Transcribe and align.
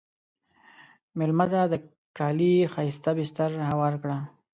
مېلمه 1.17 1.45
ته 1.51 1.61
د 1.71 1.75
کالي 2.17 2.53
ښایسته 2.73 3.11
بستر 3.17 3.51
هوار 3.69 3.93
کړه. 4.03 4.17